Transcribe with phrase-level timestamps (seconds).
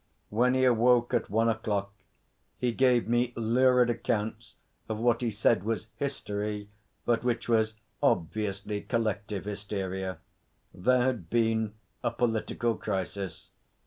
[0.31, 1.93] When he awoke at one o'clock
[2.57, 4.55] he gave me lurid accounts
[4.89, 6.69] of what he said was history,
[7.05, 10.17] but which was obviously collective hysteria.
[10.73, 13.51] There had been a political crisis.